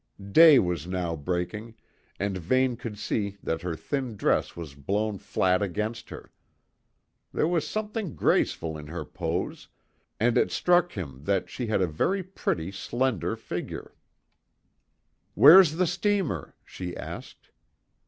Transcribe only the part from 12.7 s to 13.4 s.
slender